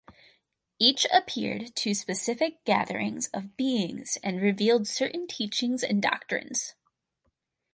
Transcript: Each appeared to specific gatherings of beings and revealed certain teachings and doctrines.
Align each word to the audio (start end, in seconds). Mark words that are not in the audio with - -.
Each 0.79 1.05
appeared 1.13 1.75
to 1.75 1.93
specific 1.93 2.65
gatherings 2.65 3.27
of 3.35 3.55
beings 3.55 4.17
and 4.23 4.41
revealed 4.41 4.87
certain 4.87 5.27
teachings 5.27 5.83
and 5.83 6.01
doctrines. 6.01 6.73